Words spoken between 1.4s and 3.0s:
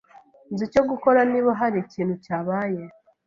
hari ikintu cyabaye.